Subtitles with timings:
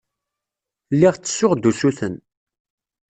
[0.93, 2.15] Lliɣ ttessuɣ-d usuten.